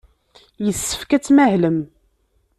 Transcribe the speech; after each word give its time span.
Yessefk 0.65 1.11
ad 1.15 1.21
tmahlem. 1.23 1.79